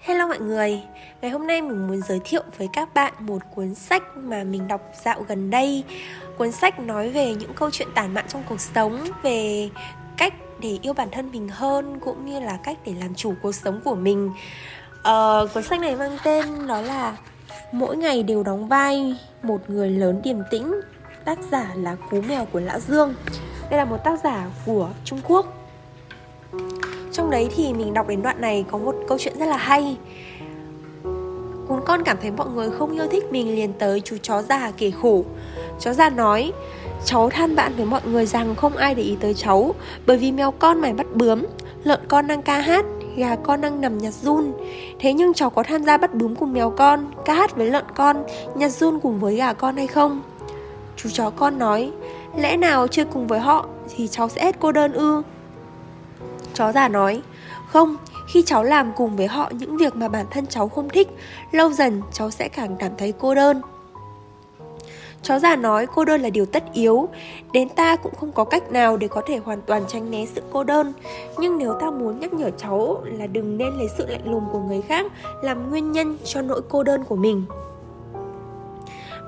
Hello 0.00 0.26
mọi 0.26 0.38
người, 0.38 0.82
ngày 1.20 1.30
hôm 1.30 1.46
nay 1.46 1.62
mình 1.62 1.86
muốn 1.88 2.00
giới 2.08 2.20
thiệu 2.24 2.42
với 2.58 2.68
các 2.72 2.94
bạn 2.94 3.12
một 3.18 3.38
cuốn 3.54 3.74
sách 3.74 4.02
mà 4.16 4.44
mình 4.44 4.68
đọc 4.68 4.80
dạo 5.04 5.24
gần 5.28 5.50
đây. 5.50 5.84
Cuốn 6.38 6.52
sách 6.52 6.80
nói 6.80 7.10
về 7.10 7.34
những 7.34 7.54
câu 7.54 7.70
chuyện 7.70 7.88
tản 7.94 8.14
mạn 8.14 8.24
trong 8.28 8.42
cuộc 8.48 8.60
sống 8.60 9.04
Về 9.22 9.68
cách 10.16 10.34
để 10.60 10.78
yêu 10.82 10.92
bản 10.92 11.08
thân 11.12 11.30
mình 11.30 11.48
hơn 11.48 12.00
cũng 12.00 12.26
như 12.26 12.40
là 12.40 12.58
cách 12.64 12.78
để 12.86 12.92
làm 13.00 13.14
chủ 13.14 13.34
cuộc 13.42 13.54
sống 13.54 13.80
của 13.84 13.94
mình. 13.94 14.30
Ờ, 15.02 15.48
Cuốn 15.54 15.62
sách 15.62 15.80
này 15.80 15.96
mang 15.96 16.16
tên 16.24 16.66
đó 16.66 16.80
là 16.80 17.16
Mỗi 17.72 17.96
ngày 17.96 18.22
đều 18.22 18.42
đóng 18.42 18.68
vai 18.68 19.16
một 19.42 19.70
người 19.70 19.90
lớn 19.90 20.20
điềm 20.24 20.38
tĩnh 20.50 20.80
Tác 21.24 21.38
giả 21.52 21.70
là 21.76 21.96
Cú 22.10 22.20
Mèo 22.20 22.44
của 22.44 22.60
Lã 22.60 22.78
Dương. 22.78 23.14
Đây 23.70 23.78
là 23.78 23.84
một 23.84 24.04
tác 24.04 24.20
giả 24.24 24.46
của 24.66 24.88
Trung 25.04 25.20
Quốc 25.28 25.57
trong 27.18 27.30
đấy 27.30 27.48
thì 27.56 27.72
mình 27.72 27.94
đọc 27.94 28.08
đến 28.08 28.22
đoạn 28.22 28.40
này 28.40 28.64
có 28.70 28.78
một 28.78 28.94
câu 29.08 29.18
chuyện 29.18 29.38
rất 29.38 29.46
là 29.46 29.56
hay. 29.56 29.96
Cún 31.68 31.80
con 31.84 32.02
cảm 32.04 32.16
thấy 32.22 32.30
mọi 32.30 32.46
người 32.48 32.70
không 32.70 32.92
yêu 32.92 33.06
thích 33.10 33.24
mình 33.30 33.54
liền 33.54 33.72
tới 33.72 34.00
chú 34.00 34.16
chó 34.22 34.42
già 34.42 34.72
kể 34.76 34.90
khổ. 34.90 35.24
Chó 35.80 35.92
già 35.92 36.10
nói, 36.10 36.52
Cháu 37.04 37.30
than 37.30 37.56
bạn 37.56 37.72
với 37.76 37.86
mọi 37.86 38.00
người 38.04 38.26
rằng 38.26 38.54
không 38.54 38.76
ai 38.76 38.94
để 38.94 39.02
ý 39.02 39.16
tới 39.20 39.34
cháu, 39.34 39.74
Bởi 40.06 40.16
vì 40.16 40.32
mèo 40.32 40.50
con 40.50 40.80
mày 40.80 40.92
bắt 40.92 41.06
bướm, 41.14 41.46
Lợn 41.84 42.00
con 42.08 42.26
đang 42.26 42.42
ca 42.42 42.58
hát, 42.58 42.84
Gà 43.16 43.36
con 43.36 43.60
đang 43.60 43.80
nằm 43.80 43.98
nhặt 43.98 44.14
run. 44.14 44.52
Thế 44.98 45.12
nhưng 45.12 45.34
cháu 45.34 45.50
có 45.50 45.62
tham 45.62 45.84
gia 45.84 45.96
bắt 45.96 46.14
bướm 46.14 46.36
cùng 46.36 46.52
mèo 46.52 46.70
con, 46.70 47.10
Ca 47.24 47.34
hát 47.34 47.56
với 47.56 47.70
lợn 47.70 47.84
con, 47.94 48.24
Nhặt 48.54 48.72
run 48.72 49.00
cùng 49.00 49.20
với 49.20 49.36
gà 49.36 49.52
con 49.52 49.76
hay 49.76 49.86
không? 49.86 50.22
Chú 50.96 51.08
chó 51.12 51.30
con 51.30 51.58
nói, 51.58 51.92
Lẽ 52.36 52.56
nào 52.56 52.86
chơi 52.86 53.04
cùng 53.04 53.26
với 53.26 53.40
họ 53.40 53.66
Thì 53.96 54.08
cháu 54.08 54.28
sẽ 54.28 54.44
hết 54.44 54.56
cô 54.60 54.72
đơn 54.72 54.92
ư? 54.92 55.22
Chó 56.58 56.72
già 56.72 56.88
nói. 56.88 57.22
Không, 57.66 57.96
khi 58.28 58.42
cháu 58.42 58.62
làm 58.62 58.92
cùng 58.96 59.16
với 59.16 59.26
họ 59.26 59.50
những 59.52 59.76
việc 59.76 59.96
mà 59.96 60.08
bản 60.08 60.26
thân 60.30 60.46
cháu 60.46 60.68
không 60.68 60.88
thích 60.88 61.08
Lâu 61.52 61.72
dần 61.72 62.02
cháu 62.12 62.30
sẽ 62.30 62.48
càng 62.48 62.76
cảm 62.78 62.92
thấy 62.98 63.12
cô 63.18 63.34
đơn. 63.34 63.60
Chó 65.22 65.38
già 65.38 65.56
nói 65.56 65.86
cô 65.94 66.04
đơn 66.04 66.20
là 66.20 66.30
điều 66.30 66.46
tất 66.46 66.64
yếu. 66.72 67.08
Đến 67.52 67.68
ta 67.68 67.96
cũng 67.96 68.14
không 68.14 68.32
có 68.32 68.44
cách 68.44 68.72
nào 68.72 68.96
để 68.96 69.08
có 69.08 69.22
thể 69.26 69.36
hoàn 69.36 69.62
toàn 69.62 69.82
tránh 69.88 70.10
né 70.10 70.26
sự 70.34 70.42
cô 70.50 70.64
đơn. 70.64 70.92
Nhưng 71.38 71.58
nếu 71.58 71.74
ta 71.80 71.90
muốn 71.90 72.20
nhắc 72.20 72.32
nhở 72.32 72.50
cháu 72.50 73.02
là 73.04 73.26
đừng 73.26 73.58
nên 73.58 73.74
lấy 73.74 73.88
sự 73.98 74.06
lạnh 74.06 74.30
lùng 74.30 74.44
của 74.52 74.60
người 74.60 74.82
khác 74.82 75.12
Làm 75.42 75.70
nguyên 75.70 75.92
nhân 75.92 76.18
cho 76.24 76.42
nỗi 76.42 76.60
cô 76.68 76.82
đơn 76.82 77.04
của 77.04 77.16
mình. 77.16 77.44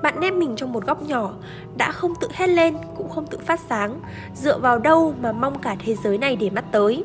Bạn 0.03 0.19
nép 0.19 0.33
mình 0.33 0.55
trong 0.55 0.73
một 0.73 0.85
góc 0.85 1.01
nhỏ 1.01 1.31
đã 1.77 1.91
không 1.91 2.13
tự 2.15 2.27
hét 2.33 2.47
lên 2.47 2.75
cũng 2.97 3.09
không 3.09 3.27
tự 3.27 3.37
phát 3.37 3.59
sáng 3.69 3.99
dựa 4.35 4.57
vào 4.59 4.79
đâu 4.79 5.13
mà 5.21 5.31
mong 5.31 5.59
cả 5.59 5.75
thế 5.85 5.95
giới 6.03 6.17
này 6.17 6.35
để 6.35 6.49
mắt 6.49 6.65
tới 6.71 7.03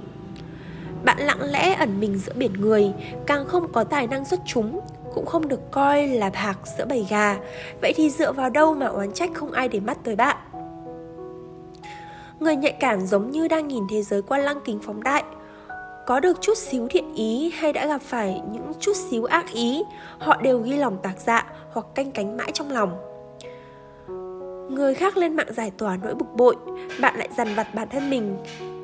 bạn 1.07 1.19
lặng 1.19 1.43
lẽ 1.43 1.75
ẩn 1.75 2.01
mình 2.01 2.19
giữa 2.19 2.33
biển 2.37 2.53
người, 2.53 2.93
càng 3.27 3.47
không 3.47 3.73
có 3.73 3.85
tài 3.85 4.07
năng 4.07 4.25
xuất 4.25 4.41
chúng, 4.47 4.81
cũng 5.15 5.27
không 5.27 5.49
được 5.49 5.71
coi 5.71 6.06
là 6.06 6.31
hạc 6.34 6.59
giữa 6.78 6.84
bầy 6.84 7.06
gà. 7.11 7.37
Vậy 7.83 7.93
thì 7.97 8.11
dựa 8.11 8.33
vào 8.33 8.50
đâu 8.50 8.75
mà 8.75 8.87
oán 8.87 9.12
trách 9.12 9.31
không 9.34 9.53
ai 9.53 9.69
để 9.69 9.81
mắt 9.81 9.99
tới 10.05 10.17
bạn? 10.17 10.37
Người 12.41 12.56
nhạy 12.56 12.72
cảm 12.81 13.06
giống 13.06 13.31
như 13.31 13.49
đang 13.49 13.69
nhìn 13.69 13.84
thế 13.91 14.03
giới 14.03 14.22
qua 14.22 14.39
lăng 14.39 14.61
kính 14.65 14.78
phóng 14.83 15.03
đại. 15.03 15.25
Có 16.06 16.21
được 16.21 16.41
chút 16.41 16.59
xíu 16.59 16.89
thiện 16.89 17.15
ý 17.15 17.53
hay 17.59 17.73
đã 17.73 17.87
gặp 17.87 18.03
phải 18.03 18.41
những 18.53 18.73
chút 18.81 18.97
xíu 19.11 19.25
ác 19.25 19.53
ý, 19.53 19.83
họ 20.19 20.37
đều 20.43 20.59
ghi 20.59 20.77
lòng 20.77 20.99
tạc 21.03 21.15
dạ 21.27 21.47
hoặc 21.73 21.87
canh 21.94 22.11
cánh 22.11 22.37
mãi 22.37 22.50
trong 22.53 22.71
lòng. 22.71 22.97
Người 24.71 24.94
khác 24.94 25.17
lên 25.17 25.37
mạng 25.37 25.53
giải 25.56 25.71
tỏa 25.78 25.97
nỗi 26.03 26.15
bực 26.15 26.34
bội, 26.37 26.56
bạn 27.00 27.17
lại 27.17 27.28
dằn 27.37 27.55
vặt 27.55 27.75
bản 27.75 27.88
thân 27.88 28.11
mình. 28.11 28.37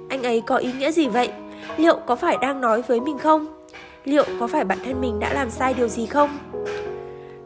Anh 0.09 0.23
ấy 0.23 0.43
có 0.47 0.57
ý 0.57 0.73
nghĩa 0.73 0.93
gì 0.93 1.09
vậy? 1.09 1.33
Liệu 1.77 1.97
có 2.07 2.17
phải 2.17 2.37
đang 2.41 2.61
nói 2.61 2.83
với 2.83 3.01
mình 3.01 3.19
không? 3.19 3.47
Liệu 4.05 4.25
có 4.41 4.47
phải 4.47 4.65
bản 4.65 4.79
thân 4.85 5.01
mình 5.01 5.21
đã 5.21 5.33
làm 5.33 5.51
sai 5.51 5.75
điều 5.75 5.89
gì 5.89 6.07
không? 6.07 6.39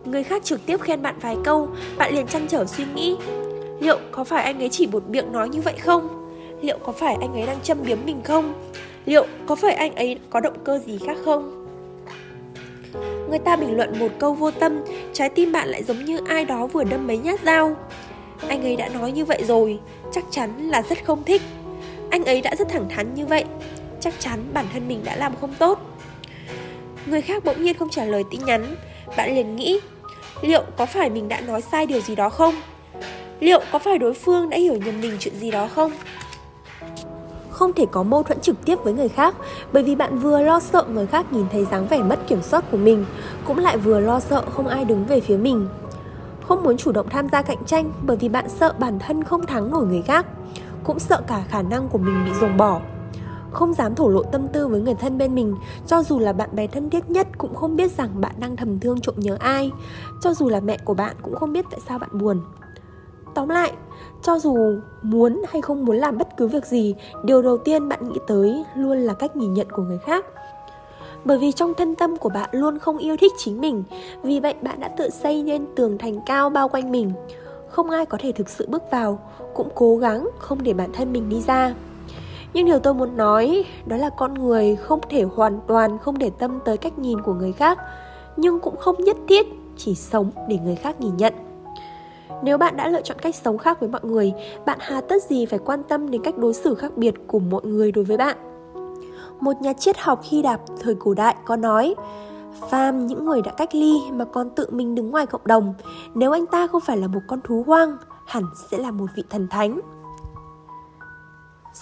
Người 0.04 0.22
khác 0.22 0.44
trực 0.44 0.66
tiếp 0.66 0.80
khen 0.80 1.02
bạn 1.02 1.14
vài 1.20 1.36
câu, 1.44 1.68
bạn 1.98 2.14
liền 2.14 2.26
chăn 2.26 2.46
trở 2.48 2.64
suy 2.66 2.84
nghĩ. 2.94 3.16
Liệu 3.80 3.98
có 4.10 4.24
phải 4.24 4.44
anh 4.44 4.58
ấy 4.58 4.68
chỉ 4.68 4.86
một 4.86 5.08
miệng 5.08 5.32
nói 5.32 5.48
như 5.48 5.60
vậy 5.60 5.74
không? 5.78 6.30
Liệu 6.60 6.78
có 6.78 6.92
phải 6.92 7.16
anh 7.20 7.32
ấy 7.32 7.46
đang 7.46 7.60
châm 7.62 7.78
biếm 7.86 7.98
mình 8.04 8.20
không? 8.24 8.54
Liệu 9.04 9.26
có 9.46 9.54
phải 9.54 9.74
anh 9.74 9.94
ấy 9.94 10.18
có 10.30 10.40
động 10.40 10.56
cơ 10.64 10.78
gì 10.78 10.98
khác 11.06 11.16
không? 11.24 11.66
Người 13.28 13.38
ta 13.38 13.56
bình 13.56 13.76
luận 13.76 13.98
một 13.98 14.08
câu 14.18 14.34
vô 14.34 14.50
tâm, 14.50 14.84
trái 15.12 15.28
tim 15.28 15.52
bạn 15.52 15.68
lại 15.68 15.82
giống 15.84 16.04
như 16.04 16.20
ai 16.28 16.44
đó 16.44 16.66
vừa 16.66 16.84
đâm 16.84 17.06
mấy 17.06 17.18
nhát 17.18 17.40
dao. 17.44 17.76
Anh 18.48 18.62
ấy 18.62 18.76
đã 18.76 18.88
nói 18.88 19.12
như 19.12 19.24
vậy 19.24 19.44
rồi, 19.48 19.78
chắc 20.12 20.24
chắn 20.30 20.68
là 20.68 20.82
rất 20.82 21.04
không 21.04 21.24
thích. 21.24 21.42
Anh 22.10 22.24
ấy 22.24 22.40
đã 22.40 22.54
rất 22.58 22.68
thẳng 22.68 22.88
thắn 22.88 23.14
như 23.14 23.26
vậy 23.26 23.44
chắc 24.00 24.14
chắn 24.18 24.40
bản 24.52 24.66
thân 24.72 24.88
mình 24.88 25.00
đã 25.04 25.16
làm 25.16 25.32
không 25.40 25.54
tốt. 25.58 25.78
Người 27.06 27.22
khác 27.22 27.44
bỗng 27.44 27.62
nhiên 27.62 27.78
không 27.78 27.90
trả 27.90 28.04
lời 28.04 28.24
tin 28.30 28.44
nhắn. 28.44 28.76
Bạn 29.16 29.34
liền 29.34 29.56
nghĩ, 29.56 29.80
liệu 30.42 30.62
có 30.76 30.86
phải 30.86 31.10
mình 31.10 31.28
đã 31.28 31.40
nói 31.40 31.60
sai 31.60 31.86
điều 31.86 32.00
gì 32.00 32.14
đó 32.14 32.28
không? 32.28 32.54
Liệu 33.40 33.60
có 33.72 33.78
phải 33.78 33.98
đối 33.98 34.14
phương 34.14 34.50
đã 34.50 34.56
hiểu 34.56 34.74
nhầm 34.74 35.00
mình 35.00 35.16
chuyện 35.20 35.34
gì 35.34 35.50
đó 35.50 35.68
không? 35.74 35.92
Không 37.50 37.72
thể 37.72 37.86
có 37.90 38.02
mâu 38.02 38.22
thuẫn 38.22 38.40
trực 38.40 38.64
tiếp 38.64 38.78
với 38.84 38.92
người 38.92 39.08
khác, 39.08 39.34
bởi 39.72 39.82
vì 39.82 39.94
bạn 39.94 40.18
vừa 40.18 40.42
lo 40.42 40.60
sợ 40.60 40.84
người 40.88 41.06
khác 41.06 41.32
nhìn 41.32 41.46
thấy 41.52 41.66
dáng 41.70 41.86
vẻ 41.86 41.98
mất 41.98 42.18
kiểm 42.28 42.42
soát 42.42 42.64
của 42.70 42.76
mình, 42.76 43.04
cũng 43.44 43.58
lại 43.58 43.76
vừa 43.76 44.00
lo 44.00 44.20
sợ 44.20 44.42
không 44.50 44.66
ai 44.66 44.84
đứng 44.84 45.06
về 45.06 45.20
phía 45.20 45.36
mình. 45.36 45.68
Không 46.42 46.62
muốn 46.62 46.76
chủ 46.76 46.92
động 46.92 47.08
tham 47.08 47.28
gia 47.32 47.42
cạnh 47.42 47.64
tranh 47.66 47.92
bởi 48.02 48.16
vì 48.16 48.28
bạn 48.28 48.48
sợ 48.48 48.74
bản 48.78 48.98
thân 48.98 49.24
không 49.24 49.46
thắng 49.46 49.70
nổi 49.70 49.86
người 49.86 50.02
khác, 50.02 50.26
cũng 50.84 50.98
sợ 50.98 51.22
cả 51.26 51.44
khả 51.48 51.62
năng 51.62 51.88
của 51.88 51.98
mình 51.98 52.24
bị 52.24 52.30
dồn 52.40 52.56
bỏ 52.56 52.80
không 53.50 53.74
dám 53.74 53.94
thổ 53.94 54.08
lộ 54.08 54.22
tâm 54.22 54.48
tư 54.48 54.68
với 54.68 54.80
người 54.80 54.94
thân 54.94 55.18
bên 55.18 55.34
mình, 55.34 55.54
cho 55.86 56.02
dù 56.02 56.18
là 56.18 56.32
bạn 56.32 56.48
bè 56.52 56.66
thân 56.66 56.90
thiết 56.90 57.10
nhất 57.10 57.28
cũng 57.38 57.54
không 57.54 57.76
biết 57.76 57.96
rằng 57.96 58.20
bạn 58.20 58.34
đang 58.38 58.56
thầm 58.56 58.80
thương 58.80 59.00
trộm 59.00 59.14
nhớ 59.18 59.36
ai, 59.40 59.70
cho 60.20 60.34
dù 60.34 60.48
là 60.48 60.60
mẹ 60.60 60.78
của 60.84 60.94
bạn 60.94 61.16
cũng 61.22 61.34
không 61.34 61.52
biết 61.52 61.64
tại 61.70 61.80
sao 61.88 61.98
bạn 61.98 62.10
buồn. 62.12 62.40
Tóm 63.34 63.48
lại, 63.48 63.72
cho 64.22 64.38
dù 64.38 64.56
muốn 65.02 65.42
hay 65.48 65.62
không 65.62 65.84
muốn 65.84 65.96
làm 65.96 66.18
bất 66.18 66.36
cứ 66.36 66.46
việc 66.46 66.66
gì, 66.66 66.94
điều 67.24 67.42
đầu 67.42 67.58
tiên 67.58 67.88
bạn 67.88 68.08
nghĩ 68.08 68.18
tới 68.26 68.64
luôn 68.76 68.98
là 68.98 69.14
cách 69.14 69.36
nhìn 69.36 69.54
nhận 69.54 69.70
của 69.70 69.82
người 69.82 69.98
khác. 69.98 70.24
Bởi 71.24 71.38
vì 71.38 71.52
trong 71.52 71.74
thân 71.74 71.94
tâm 71.94 72.16
của 72.16 72.28
bạn 72.28 72.50
luôn 72.52 72.78
không 72.78 72.98
yêu 72.98 73.16
thích 73.16 73.32
chính 73.38 73.60
mình, 73.60 73.84
vì 74.22 74.40
vậy 74.40 74.54
bạn 74.62 74.80
đã 74.80 74.88
tự 74.88 75.10
xây 75.10 75.42
nên 75.42 75.66
tường 75.76 75.98
thành 75.98 76.20
cao 76.26 76.50
bao 76.50 76.68
quanh 76.68 76.92
mình. 76.92 77.12
Không 77.68 77.90
ai 77.90 78.06
có 78.06 78.18
thể 78.20 78.32
thực 78.32 78.48
sự 78.48 78.66
bước 78.68 78.82
vào, 78.92 79.18
cũng 79.54 79.68
cố 79.74 79.96
gắng 79.96 80.28
không 80.38 80.62
để 80.62 80.72
bản 80.72 80.92
thân 80.92 81.12
mình 81.12 81.28
đi 81.28 81.40
ra 81.40 81.74
nhưng 82.52 82.66
điều 82.66 82.78
tôi 82.78 82.94
muốn 82.94 83.16
nói 83.16 83.64
đó 83.86 83.96
là 83.96 84.10
con 84.10 84.34
người 84.34 84.76
không 84.76 85.00
thể 85.08 85.22
hoàn 85.22 85.60
toàn 85.66 85.98
không 85.98 86.18
để 86.18 86.30
tâm 86.38 86.58
tới 86.64 86.76
cách 86.76 86.98
nhìn 86.98 87.20
của 87.20 87.34
người 87.34 87.52
khác 87.52 87.78
nhưng 88.36 88.60
cũng 88.60 88.76
không 88.76 89.04
nhất 89.04 89.16
thiết 89.28 89.46
chỉ 89.76 89.94
sống 89.94 90.30
để 90.48 90.58
người 90.64 90.76
khác 90.76 91.00
nhìn 91.00 91.16
nhận 91.16 91.34
nếu 92.42 92.58
bạn 92.58 92.76
đã 92.76 92.88
lựa 92.88 93.02
chọn 93.02 93.18
cách 93.18 93.34
sống 93.34 93.58
khác 93.58 93.80
với 93.80 93.88
mọi 93.88 94.00
người, 94.04 94.32
bạn 94.66 94.78
hà 94.80 95.00
tất 95.00 95.22
gì 95.22 95.46
phải 95.46 95.58
quan 95.58 95.82
tâm 95.82 96.10
đến 96.10 96.22
cách 96.22 96.38
đối 96.38 96.54
xử 96.54 96.74
khác 96.74 96.96
biệt 96.96 97.14
của 97.26 97.38
mọi 97.38 97.62
người 97.64 97.92
đối 97.92 98.04
với 98.04 98.16
bạn? 98.16 98.36
Một 99.40 99.52
nhà 99.60 99.72
triết 99.72 99.98
học 99.98 100.20
Hy 100.24 100.42
Lạp 100.42 100.60
thời 100.80 100.94
cổ 100.94 101.14
đại 101.14 101.36
có 101.44 101.56
nói, 101.56 101.94
Phàm 102.70 103.06
những 103.06 103.24
người 103.24 103.42
đã 103.42 103.52
cách 103.52 103.74
ly 103.74 103.94
mà 104.12 104.24
còn 104.24 104.50
tự 104.50 104.66
mình 104.70 104.94
đứng 104.94 105.10
ngoài 105.10 105.26
cộng 105.26 105.40
đồng, 105.44 105.74
nếu 106.14 106.32
anh 106.32 106.46
ta 106.46 106.66
không 106.66 106.80
phải 106.80 106.96
là 106.96 107.06
một 107.06 107.20
con 107.26 107.40
thú 107.44 107.64
hoang, 107.66 107.96
hẳn 108.26 108.44
sẽ 108.70 108.78
là 108.78 108.90
một 108.90 109.06
vị 109.16 109.22
thần 109.30 109.48
thánh. 109.50 109.80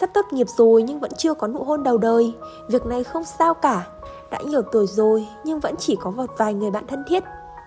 Sắp 0.00 0.10
tốt 0.14 0.32
nghiệp 0.32 0.46
rồi 0.56 0.82
nhưng 0.82 1.00
vẫn 1.00 1.10
chưa 1.18 1.34
có 1.34 1.46
nụ 1.46 1.64
hôn 1.64 1.82
đầu 1.82 1.98
đời, 1.98 2.34
việc 2.68 2.86
này 2.86 3.04
không 3.04 3.24
sao 3.24 3.54
cả. 3.54 3.86
Đã 4.30 4.38
nhiều 4.46 4.62
tuổi 4.62 4.86
rồi 4.86 5.28
nhưng 5.44 5.60
vẫn 5.60 5.74
chỉ 5.78 5.96
có 6.00 6.10
một 6.10 6.30
vài 6.38 6.54
người 6.54 6.70
bạn 6.70 6.86
thân 6.86 7.04
thiết, 7.06 7.24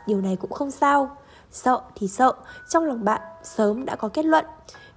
điều 0.07 0.21
này 0.21 0.35
cũng 0.35 0.51
không 0.51 0.71
sao. 0.71 1.09
Sợ 1.51 1.81
thì 1.95 2.07
sợ, 2.07 2.33
trong 2.69 2.83
lòng 2.83 3.05
bạn 3.05 3.21
sớm 3.43 3.85
đã 3.85 3.95
có 3.95 4.09
kết 4.13 4.25
luận. 4.25 4.45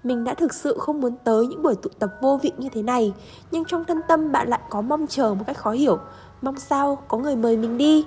Mình 0.02 0.24
đã 0.24 0.34
thực 0.34 0.54
sự 0.54 0.78
không 0.78 1.00
muốn 1.00 1.16
tới 1.24 1.46
những 1.46 1.62
buổi 1.62 1.74
tụ 1.74 1.90
tập 1.98 2.10
vô 2.20 2.38
vị 2.42 2.52
như 2.58 2.68
thế 2.68 2.82
này 2.82 3.14
Nhưng 3.50 3.64
trong 3.64 3.84
thân 3.84 4.00
tâm 4.08 4.32
bạn 4.32 4.48
lại 4.48 4.60
có 4.70 4.80
mong 4.80 5.06
chờ 5.06 5.34
một 5.34 5.44
cách 5.46 5.58
khó 5.58 5.70
hiểu. 5.70 5.98
Mong 6.42 6.58
sao 6.58 6.98
có 7.08 7.18
người 7.18 7.36
mời 7.36 7.56
mình 7.56 7.78
đi. 7.78 8.06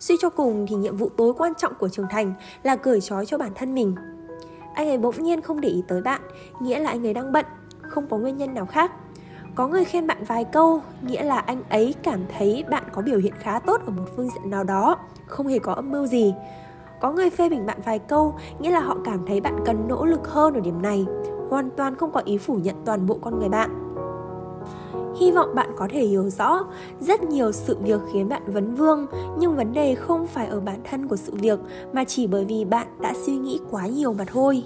Suy 0.00 0.16
cho 0.20 0.30
cùng 0.30 0.66
thì 0.68 0.76
nhiệm 0.76 0.96
vụ 0.96 1.10
tối 1.16 1.34
quan 1.38 1.54
trọng 1.54 1.74
của 1.74 1.88
trưởng 1.88 2.08
thành 2.10 2.34
là 2.62 2.76
cởi 2.76 3.00
trói 3.00 3.26
cho 3.26 3.38
bản 3.38 3.52
thân 3.54 3.74
mình 3.74 3.94
anh 4.74 4.88
ấy 4.88 4.98
bỗng 4.98 5.22
nhiên 5.22 5.40
không 5.40 5.60
để 5.60 5.68
ý 5.68 5.82
tới 5.88 6.02
bạn, 6.02 6.20
nghĩa 6.60 6.78
là 6.78 6.90
anh 6.90 7.06
ấy 7.06 7.14
đang 7.14 7.32
bận, 7.32 7.46
không 7.82 8.06
có 8.06 8.16
nguyên 8.18 8.36
nhân 8.36 8.54
nào 8.54 8.66
khác. 8.66 8.92
Có 9.54 9.68
người 9.68 9.84
khen 9.84 10.06
bạn 10.06 10.24
vài 10.24 10.44
câu, 10.44 10.82
nghĩa 11.02 11.22
là 11.22 11.38
anh 11.38 11.62
ấy 11.68 11.94
cảm 12.02 12.20
thấy 12.38 12.64
bạn 12.70 12.84
có 12.92 13.02
biểu 13.02 13.18
hiện 13.18 13.34
khá 13.38 13.58
tốt 13.58 13.80
ở 13.86 13.92
một 13.92 14.04
phương 14.16 14.28
diện 14.28 14.50
nào 14.50 14.64
đó, 14.64 14.98
không 15.26 15.46
hề 15.46 15.58
có 15.58 15.72
âm 15.72 15.90
mưu 15.90 16.06
gì. 16.06 16.34
Có 17.00 17.12
người 17.12 17.30
phê 17.30 17.48
bình 17.48 17.66
bạn 17.66 17.78
vài 17.84 17.98
câu, 17.98 18.34
nghĩa 18.58 18.70
là 18.70 18.80
họ 18.80 18.96
cảm 19.04 19.26
thấy 19.26 19.40
bạn 19.40 19.56
cần 19.66 19.88
nỗ 19.88 20.04
lực 20.04 20.28
hơn 20.28 20.54
ở 20.54 20.60
điểm 20.60 20.82
này, 20.82 21.06
hoàn 21.50 21.70
toàn 21.70 21.96
không 21.96 22.12
có 22.12 22.20
ý 22.24 22.38
phủ 22.38 22.54
nhận 22.54 22.76
toàn 22.84 23.06
bộ 23.06 23.18
con 23.22 23.38
người 23.38 23.48
bạn 23.48 23.91
hy 25.20 25.30
vọng 25.30 25.54
bạn 25.54 25.70
có 25.76 25.88
thể 25.90 26.00
hiểu 26.00 26.30
rõ 26.30 26.64
rất 27.00 27.22
nhiều 27.22 27.52
sự 27.52 27.76
việc 27.82 28.00
khiến 28.12 28.28
bạn 28.28 28.42
vấn 28.46 28.74
vương 28.74 29.06
nhưng 29.38 29.56
vấn 29.56 29.72
đề 29.72 29.94
không 29.94 30.26
phải 30.26 30.46
ở 30.46 30.60
bản 30.60 30.80
thân 30.84 31.08
của 31.08 31.16
sự 31.16 31.32
việc 31.34 31.58
mà 31.92 32.04
chỉ 32.04 32.26
bởi 32.26 32.44
vì 32.44 32.64
bạn 32.64 32.86
đã 33.00 33.14
suy 33.26 33.36
nghĩ 33.36 33.60
quá 33.70 33.86
nhiều 33.86 34.12
mà 34.12 34.24
thôi. 34.32 34.64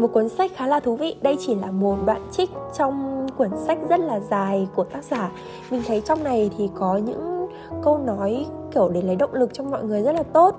Một 0.00 0.08
cuốn 0.12 0.28
sách 0.28 0.50
khá 0.54 0.66
là 0.66 0.80
thú 0.80 0.96
vị. 0.96 1.16
Đây 1.22 1.36
chỉ 1.40 1.54
là 1.54 1.70
một 1.70 1.96
đoạn 2.06 2.22
trích 2.32 2.50
trong 2.78 3.26
cuốn 3.36 3.50
sách 3.66 3.78
rất 3.88 4.00
là 4.00 4.20
dài 4.20 4.68
của 4.74 4.84
tác 4.84 5.04
giả. 5.04 5.30
Mình 5.70 5.82
thấy 5.86 6.00
trong 6.00 6.24
này 6.24 6.50
thì 6.58 6.70
có 6.74 6.96
những 6.96 7.48
câu 7.82 7.98
nói 7.98 8.46
kiểu 8.74 8.88
để 8.88 9.02
lấy 9.02 9.16
động 9.16 9.34
lực 9.34 9.50
cho 9.52 9.64
mọi 9.64 9.84
người 9.84 10.02
rất 10.02 10.12
là 10.12 10.22
tốt. 10.22 10.56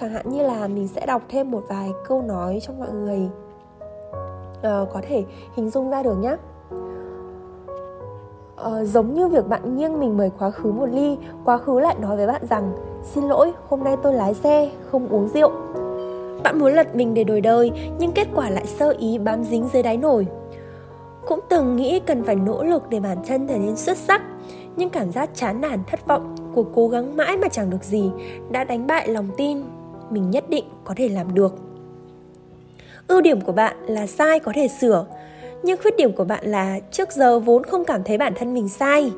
Chẳng 0.00 0.10
hạn 0.10 0.30
như 0.30 0.42
là 0.42 0.68
mình 0.68 0.88
sẽ 0.88 1.06
đọc 1.06 1.22
thêm 1.28 1.50
một 1.50 1.62
vài 1.68 1.90
câu 2.08 2.22
nói 2.22 2.60
cho 2.62 2.72
mọi 2.78 2.92
người. 2.92 3.28
Uh, 4.58 4.88
có 4.92 5.00
thể 5.08 5.24
hình 5.56 5.70
dung 5.70 5.90
ra 5.90 6.02
được 6.02 6.14
nhé 6.14 6.36
Ờ, 8.56 8.84
giống 8.84 9.14
như 9.14 9.28
việc 9.28 9.48
bạn 9.48 9.76
nghiêng 9.76 10.00
mình 10.00 10.16
mời 10.16 10.30
quá 10.38 10.50
khứ 10.50 10.72
một 10.72 10.86
ly 10.92 11.16
quá 11.44 11.58
khứ 11.58 11.80
lại 11.80 11.96
nói 12.00 12.16
với 12.16 12.26
bạn 12.26 12.42
rằng 12.50 12.72
xin 13.14 13.24
lỗi 13.24 13.52
hôm 13.68 13.84
nay 13.84 13.96
tôi 14.02 14.14
lái 14.14 14.34
xe 14.34 14.70
không 14.90 15.08
uống 15.08 15.28
rượu. 15.28 15.50
Bạn 16.42 16.58
muốn 16.58 16.72
lật 16.72 16.96
mình 16.96 17.14
để 17.14 17.24
đổi 17.24 17.40
đời 17.40 17.70
nhưng 17.98 18.12
kết 18.12 18.28
quả 18.34 18.50
lại 18.50 18.66
sơ 18.66 18.94
ý 18.98 19.18
bám 19.18 19.44
dính 19.44 19.68
dưới 19.72 19.82
đáy 19.82 19.96
nổi. 19.96 20.26
Cũng 21.26 21.40
từng 21.48 21.76
nghĩ 21.76 22.00
cần 22.00 22.24
phải 22.24 22.36
nỗ 22.36 22.64
lực 22.64 22.82
để 22.90 23.00
bản 23.00 23.18
thân 23.26 23.48
trở 23.48 23.58
nên 23.58 23.76
xuất 23.76 23.98
sắc 23.98 24.22
nhưng 24.76 24.90
cảm 24.90 25.12
giác 25.12 25.30
chán 25.34 25.60
nản 25.60 25.78
thất 25.86 26.06
vọng 26.06 26.34
của 26.54 26.64
cố 26.74 26.88
gắng 26.88 27.16
mãi 27.16 27.36
mà 27.36 27.48
chẳng 27.48 27.70
được 27.70 27.84
gì 27.84 28.10
đã 28.50 28.64
đánh 28.64 28.86
bại 28.86 29.08
lòng 29.08 29.28
tin 29.36 29.62
mình 30.10 30.30
nhất 30.30 30.50
định 30.50 30.64
có 30.84 30.94
thể 30.96 31.08
làm 31.08 31.34
được. 31.34 31.54
Ưu 33.08 33.20
điểm 33.20 33.40
của 33.40 33.52
bạn 33.52 33.76
là 33.86 34.06
sai 34.06 34.40
có 34.40 34.52
thể 34.54 34.68
sửa 34.68 35.06
nhưng 35.62 35.78
khuyết 35.82 35.96
điểm 35.96 36.12
của 36.12 36.24
bạn 36.24 36.44
là 36.46 36.80
trước 36.90 37.12
giờ 37.12 37.38
vốn 37.38 37.64
không 37.64 37.84
cảm 37.84 38.04
thấy 38.04 38.18
bản 38.18 38.32
thân 38.36 38.54
mình 38.54 38.68
sai. 38.68 39.12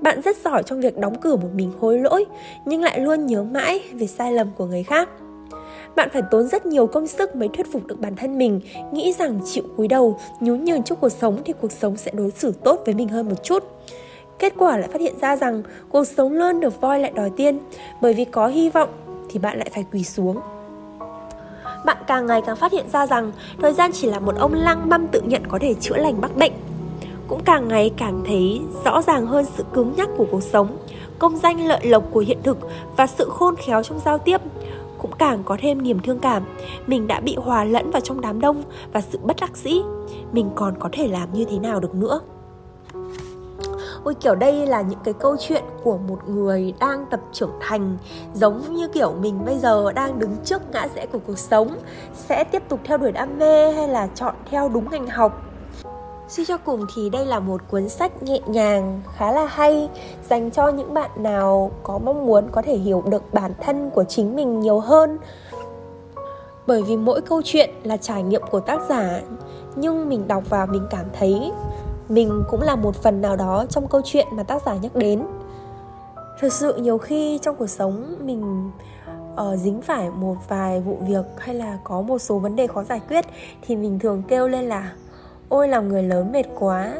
Bạn 0.00 0.20
rất 0.22 0.36
giỏi 0.44 0.62
trong 0.62 0.80
việc 0.80 0.98
đóng 0.98 1.20
cửa 1.20 1.36
một 1.36 1.48
mình 1.54 1.72
hối 1.80 1.98
lỗi, 1.98 2.24
nhưng 2.64 2.82
lại 2.82 3.00
luôn 3.00 3.26
nhớ 3.26 3.42
mãi 3.42 3.80
về 3.92 4.06
sai 4.06 4.32
lầm 4.32 4.50
của 4.56 4.66
người 4.66 4.82
khác. 4.82 5.08
Bạn 5.96 6.08
phải 6.12 6.22
tốn 6.30 6.48
rất 6.48 6.66
nhiều 6.66 6.86
công 6.86 7.06
sức 7.06 7.36
mới 7.36 7.48
thuyết 7.48 7.72
phục 7.72 7.86
được 7.86 8.00
bản 8.00 8.16
thân 8.16 8.38
mình, 8.38 8.60
nghĩ 8.92 9.12
rằng 9.18 9.40
chịu 9.44 9.64
cúi 9.76 9.88
đầu, 9.88 10.18
nhún 10.40 10.64
nhường 10.64 10.82
trước 10.82 11.00
cuộc 11.00 11.08
sống 11.08 11.38
thì 11.44 11.52
cuộc 11.60 11.72
sống 11.72 11.96
sẽ 11.96 12.10
đối 12.14 12.30
xử 12.30 12.52
tốt 12.64 12.82
với 12.86 12.94
mình 12.94 13.08
hơn 13.08 13.28
một 13.28 13.44
chút. 13.44 13.64
Kết 14.38 14.54
quả 14.58 14.78
lại 14.78 14.88
phát 14.88 15.00
hiện 15.00 15.14
ra 15.20 15.36
rằng 15.36 15.62
cuộc 15.88 16.04
sống 16.04 16.32
luôn 16.32 16.60
được 16.60 16.80
voi 16.80 16.98
lại 16.98 17.12
đòi 17.14 17.30
tiên 17.36 17.58
bởi 18.00 18.14
vì 18.14 18.24
có 18.24 18.46
hy 18.46 18.70
vọng 18.70 18.88
thì 19.30 19.38
bạn 19.38 19.58
lại 19.58 19.70
phải 19.74 19.84
quỳ 19.92 20.04
xuống 20.04 20.36
bạn 21.84 21.96
càng 22.06 22.26
ngày 22.26 22.42
càng 22.46 22.56
phát 22.56 22.72
hiện 22.72 22.90
ra 22.92 23.06
rằng 23.06 23.32
thời 23.62 23.72
gian 23.72 23.90
chỉ 23.92 24.06
là 24.06 24.18
một 24.18 24.34
ông 24.38 24.54
lăng 24.54 24.88
mâm 24.88 25.08
tự 25.08 25.20
nhận 25.20 25.42
có 25.48 25.58
thể 25.60 25.74
chữa 25.74 25.96
lành 25.96 26.20
bắc 26.20 26.36
bệnh. 26.36 26.52
Cũng 27.28 27.40
càng 27.44 27.68
ngày 27.68 27.90
cảm 27.96 28.22
thấy 28.26 28.60
rõ 28.84 29.02
ràng 29.02 29.26
hơn 29.26 29.44
sự 29.56 29.64
cứng 29.72 29.92
nhắc 29.96 30.08
của 30.16 30.26
cuộc 30.30 30.42
sống, 30.42 30.76
công 31.18 31.36
danh 31.36 31.66
lợi 31.66 31.86
lộc 31.86 32.04
của 32.10 32.20
hiện 32.20 32.38
thực 32.42 32.58
và 32.96 33.06
sự 33.06 33.28
khôn 33.30 33.54
khéo 33.56 33.82
trong 33.82 34.00
giao 34.04 34.18
tiếp. 34.18 34.40
Cũng 34.98 35.10
càng 35.18 35.42
có 35.44 35.56
thêm 35.60 35.82
niềm 35.82 35.98
thương 36.00 36.18
cảm, 36.18 36.42
mình 36.86 37.06
đã 37.06 37.20
bị 37.20 37.36
hòa 37.36 37.64
lẫn 37.64 37.90
vào 37.90 38.00
trong 38.00 38.20
đám 38.20 38.40
đông 38.40 38.62
và 38.92 39.00
sự 39.00 39.18
bất 39.22 39.36
đắc 39.40 39.56
dĩ. 39.56 39.82
Mình 40.32 40.50
còn 40.54 40.74
có 40.78 40.88
thể 40.92 41.08
làm 41.08 41.32
như 41.32 41.44
thế 41.44 41.58
nào 41.58 41.80
được 41.80 41.94
nữa? 41.94 42.20
Ôi 44.04 44.14
kiểu 44.14 44.34
đây 44.34 44.66
là 44.66 44.80
những 44.82 44.98
cái 45.04 45.14
câu 45.14 45.36
chuyện 45.40 45.64
của 45.84 45.98
một 45.98 46.28
người 46.28 46.74
đang 46.80 47.06
tập 47.10 47.20
trưởng 47.32 47.52
thành 47.60 47.96
giống 48.34 48.74
như 48.74 48.88
kiểu 48.88 49.12
mình 49.20 49.44
bây 49.44 49.58
giờ 49.58 49.92
đang 49.92 50.18
đứng 50.18 50.36
trước 50.44 50.62
ngã 50.72 50.88
rẽ 50.94 51.06
của 51.06 51.18
cuộc 51.26 51.38
sống 51.38 51.68
sẽ 52.14 52.44
tiếp 52.44 52.62
tục 52.68 52.80
theo 52.84 52.98
đuổi 52.98 53.12
đam 53.12 53.38
mê 53.38 53.72
hay 53.72 53.88
là 53.88 54.08
chọn 54.14 54.34
theo 54.50 54.68
đúng 54.68 54.90
ngành 54.90 55.06
học 55.06 55.50
Suy 56.30 56.44
cho 56.44 56.58
cùng 56.58 56.86
thì 56.94 57.10
đây 57.10 57.26
là 57.26 57.40
một 57.40 57.60
cuốn 57.70 57.88
sách 57.88 58.22
nhẹ 58.22 58.40
nhàng, 58.46 59.00
khá 59.16 59.32
là 59.32 59.44
hay 59.44 59.88
dành 60.28 60.50
cho 60.50 60.68
những 60.68 60.94
bạn 60.94 61.10
nào 61.16 61.70
có 61.82 61.98
mong 61.98 62.26
muốn 62.26 62.48
có 62.52 62.62
thể 62.62 62.76
hiểu 62.76 63.02
được 63.10 63.34
bản 63.34 63.52
thân 63.60 63.90
của 63.90 64.04
chính 64.04 64.36
mình 64.36 64.60
nhiều 64.60 64.80
hơn. 64.80 65.18
Bởi 66.66 66.82
vì 66.82 66.96
mỗi 66.96 67.20
câu 67.20 67.42
chuyện 67.44 67.70
là 67.82 67.96
trải 67.96 68.22
nghiệm 68.22 68.42
của 68.50 68.60
tác 68.60 68.80
giả, 68.88 69.20
nhưng 69.76 70.08
mình 70.08 70.28
đọc 70.28 70.50
vào 70.50 70.66
mình 70.66 70.86
cảm 70.90 71.06
thấy 71.12 71.52
mình 72.10 72.44
cũng 72.48 72.62
là 72.62 72.76
một 72.76 72.96
phần 72.96 73.20
nào 73.20 73.36
đó 73.36 73.66
trong 73.68 73.88
câu 73.88 74.00
chuyện 74.04 74.26
mà 74.32 74.42
tác 74.42 74.62
giả 74.66 74.74
nhắc 74.82 74.96
đến. 74.96 75.22
Thực 76.40 76.52
sự 76.52 76.74
nhiều 76.74 76.98
khi 76.98 77.38
trong 77.42 77.56
cuộc 77.56 77.66
sống 77.66 78.16
mình 78.20 78.70
uh, 79.34 79.58
dính 79.58 79.82
phải 79.82 80.10
một 80.10 80.36
vài 80.48 80.80
vụ 80.80 80.98
việc 81.06 81.24
hay 81.38 81.54
là 81.54 81.78
có 81.84 82.00
một 82.00 82.18
số 82.18 82.38
vấn 82.38 82.56
đề 82.56 82.66
khó 82.66 82.84
giải 82.84 83.00
quyết 83.08 83.24
thì 83.62 83.76
mình 83.76 83.98
thường 83.98 84.22
kêu 84.28 84.48
lên 84.48 84.64
là 84.64 84.92
ôi 85.48 85.68
làm 85.68 85.88
người 85.88 86.02
lớn 86.02 86.32
mệt 86.32 86.46
quá 86.58 86.92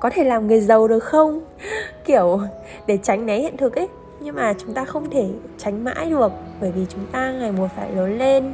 có 0.00 0.10
thể 0.10 0.24
làm 0.24 0.46
người 0.46 0.60
giàu 0.60 0.88
được 0.88 1.04
không 1.04 1.40
kiểu 2.04 2.40
để 2.86 2.98
tránh 3.02 3.26
né 3.26 3.38
hiện 3.38 3.56
thực 3.56 3.74
ấy 3.74 3.88
nhưng 4.20 4.34
mà 4.34 4.54
chúng 4.58 4.74
ta 4.74 4.84
không 4.84 5.10
thể 5.10 5.28
tránh 5.58 5.84
mãi 5.84 6.10
được 6.10 6.32
bởi 6.60 6.72
vì 6.72 6.86
chúng 6.88 7.06
ta 7.12 7.32
ngày 7.32 7.52
một 7.52 7.68
phải 7.76 7.92
lớn 7.92 8.18
lên 8.18 8.52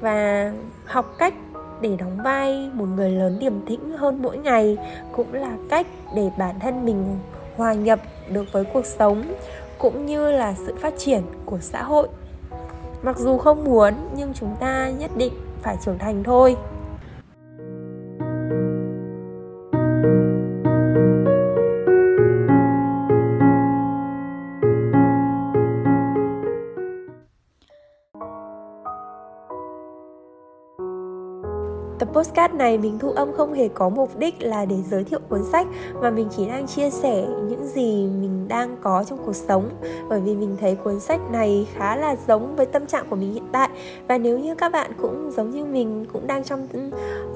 và 0.00 0.52
học 0.84 1.14
cách 1.18 1.34
để 1.82 1.96
đóng 1.96 2.18
vai 2.24 2.70
một 2.74 2.86
người 2.96 3.10
lớn 3.10 3.38
điềm 3.38 3.60
tĩnh 3.66 3.90
hơn 3.90 4.22
mỗi 4.22 4.38
ngày 4.38 4.76
cũng 5.12 5.34
là 5.34 5.56
cách 5.70 5.86
để 6.14 6.30
bản 6.38 6.60
thân 6.60 6.84
mình 6.84 7.18
hòa 7.56 7.72
nhập 7.72 8.00
được 8.28 8.44
với 8.52 8.64
cuộc 8.64 8.86
sống 8.86 9.22
cũng 9.78 10.06
như 10.06 10.30
là 10.30 10.54
sự 10.66 10.74
phát 10.80 10.94
triển 10.98 11.22
của 11.44 11.58
xã 11.60 11.82
hội. 11.82 12.08
Mặc 13.02 13.18
dù 13.18 13.38
không 13.38 13.64
muốn, 13.64 13.94
nhưng 14.16 14.34
chúng 14.34 14.56
ta 14.60 14.90
nhất 14.98 15.10
định 15.16 15.32
phải 15.62 15.76
trưởng 15.84 15.98
thành 15.98 16.22
thôi. 16.24 16.56
Postcard 32.12 32.54
này 32.54 32.78
mình 32.78 32.98
thu 32.98 33.10
âm 33.10 33.32
không 33.32 33.52
hề 33.52 33.68
có 33.68 33.88
mục 33.88 34.18
đích 34.18 34.42
là 34.42 34.64
để 34.64 34.76
giới 34.90 35.04
thiệu 35.04 35.20
cuốn 35.28 35.44
sách 35.52 35.66
mà 36.02 36.10
mình 36.10 36.28
chỉ 36.36 36.46
đang 36.46 36.66
chia 36.66 36.90
sẻ 36.90 37.26
những 37.48 37.66
gì 37.66 38.08
mình 38.20 38.48
đang 38.48 38.76
có 38.82 39.04
trong 39.04 39.18
cuộc 39.26 39.36
sống. 39.36 39.68
Bởi 40.08 40.20
vì 40.20 40.36
mình 40.36 40.56
thấy 40.60 40.74
cuốn 40.74 41.00
sách 41.00 41.20
này 41.30 41.66
khá 41.74 41.96
là 41.96 42.16
giống 42.28 42.56
với 42.56 42.66
tâm 42.66 42.86
trạng 42.86 43.06
của 43.10 43.16
mình 43.16 43.34
hiện 43.34 43.48
tại. 43.52 43.68
Và 44.08 44.18
nếu 44.18 44.38
như 44.38 44.54
các 44.54 44.72
bạn 44.72 44.90
cũng 45.02 45.30
giống 45.36 45.50
như 45.50 45.64
mình 45.64 46.06
cũng 46.12 46.26
đang 46.26 46.44
trong 46.44 46.68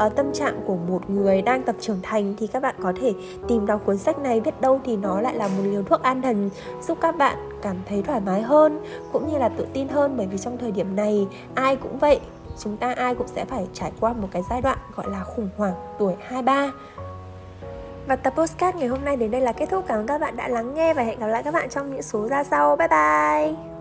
uh, 0.07 0.17
tâm 0.17 0.33
trạng 0.33 0.61
của 0.67 0.77
một 0.77 1.11
người 1.11 1.43
đang 1.43 1.63
tập 1.63 1.77
trưởng 1.81 1.99
thành 2.03 2.35
thì 2.39 2.47
các 2.47 2.63
bạn 2.63 2.75
có 2.83 2.93
thể 3.01 3.15
tìm 3.49 3.67
đọc 3.67 3.81
cuốn 3.87 3.97
sách 3.97 4.19
này 4.19 4.41
biết 4.41 4.61
đâu 4.61 4.81
thì 4.85 4.97
nó 4.97 5.21
lại 5.21 5.37
là 5.37 5.49
một 5.49 5.63
liều 5.65 5.83
thuốc 5.83 6.03
an 6.03 6.23
thần 6.23 6.51
giúp 6.87 6.99
các 7.01 7.17
bạn 7.19 7.37
cảm 7.63 7.77
thấy 7.89 8.03
thoải 8.03 8.21
mái 8.21 8.43
hơn 8.43 8.81
cũng 9.13 9.33
như 9.33 9.39
là 9.39 9.49
tự 9.49 9.67
tin 9.73 9.89
hơn. 9.89 10.15
Bởi 10.17 10.27
vì 10.27 10.39
trong 10.39 10.59
thời 10.59 10.73
điểm 10.73 10.97
này 10.97 11.27
ai 11.55 11.77
cũng 11.77 11.99
vậy 11.99 12.21
chúng 12.59 12.77
ta 12.77 12.93
ai 12.93 13.15
cũng 13.15 13.29
sẽ 13.29 13.45
phải 13.45 13.67
trải 13.73 13.93
qua 14.01 14.13
một 14.13 14.29
cái 14.33 14.43
giai 14.51 14.63
đoạn 14.63 14.79
gọi 14.95 15.11
là 15.11 15.25
khủng 15.25 15.49
hoảng 15.57 15.75
tuổi 15.99 16.15
23 16.21 16.73
và 18.07 18.17
tập 18.17 18.33
postcard 18.37 18.79
ngày 18.79 18.89
hôm 18.89 19.05
nay 19.05 19.17
đến 19.17 19.31
đây 19.31 19.41
là 19.41 19.53
kết 19.53 19.67
thúc. 19.71 19.85
Cảm 19.89 19.99
ơn 19.99 20.07
các 20.07 20.21
bạn 20.21 20.37
đã 20.37 20.49
lắng 20.49 20.75
nghe 20.75 20.95
và 20.95 21.03
hẹn 21.03 21.19
gặp 21.19 21.27
lại 21.27 21.43
các 21.43 21.55
bạn 21.55 21.69
trong 21.71 21.91
những 21.91 22.03
số 22.03 22.29
ra 22.29 22.45
sau. 22.45 22.77
Bye 22.77 22.89
bye! 22.89 23.76